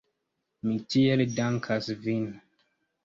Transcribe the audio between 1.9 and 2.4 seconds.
vin.